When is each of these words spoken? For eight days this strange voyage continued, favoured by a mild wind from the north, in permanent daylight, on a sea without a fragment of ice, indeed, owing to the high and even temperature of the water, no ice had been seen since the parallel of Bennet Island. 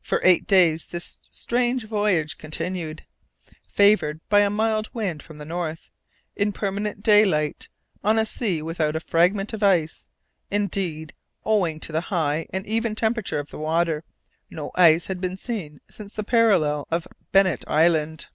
For 0.00 0.20
eight 0.22 0.46
days 0.46 0.86
this 0.86 1.18
strange 1.32 1.86
voyage 1.86 2.38
continued, 2.38 3.04
favoured 3.68 4.20
by 4.28 4.42
a 4.42 4.48
mild 4.48 4.88
wind 4.94 5.24
from 5.24 5.38
the 5.38 5.44
north, 5.44 5.90
in 6.36 6.52
permanent 6.52 7.02
daylight, 7.02 7.68
on 8.04 8.16
a 8.16 8.24
sea 8.26 8.62
without 8.62 8.94
a 8.94 9.00
fragment 9.00 9.52
of 9.52 9.64
ice, 9.64 10.06
indeed, 10.52 11.14
owing 11.44 11.80
to 11.80 11.90
the 11.90 12.02
high 12.14 12.46
and 12.52 12.64
even 12.64 12.94
temperature 12.94 13.40
of 13.40 13.50
the 13.50 13.58
water, 13.58 14.04
no 14.50 14.70
ice 14.76 15.06
had 15.06 15.20
been 15.20 15.36
seen 15.36 15.80
since 15.90 16.14
the 16.14 16.22
parallel 16.22 16.86
of 16.92 17.08
Bennet 17.32 17.64
Island. 17.66 18.28